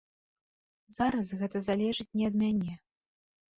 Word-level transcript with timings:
Зараз 0.95 1.27
гэта 1.43 1.57
залежыць 1.67 2.09
не 2.19 2.25
ад 2.33 2.43
мяне. 2.43 2.73